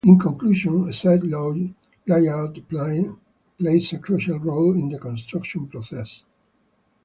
[0.03, 3.15] In conclusion, a site layout plan
[3.59, 6.23] plays a crucial role in the construction process.